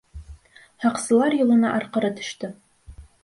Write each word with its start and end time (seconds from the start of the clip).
Һаҡсылар 0.85 1.37
юлына 1.39 1.75
арҡыры 1.81 2.11
төштө. 2.21 2.51